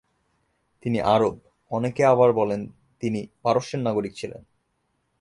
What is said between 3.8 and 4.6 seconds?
নাগরিক ছিলেন।